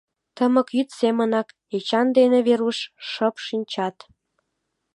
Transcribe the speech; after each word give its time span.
Тымык 0.35 0.67
йӱд 0.77 0.89
семынак, 0.99 1.47
Эчан 1.75 2.07
ден 2.17 2.31
Веруш 2.47 2.79
шып 3.09 3.35
шинчат. 3.45 3.97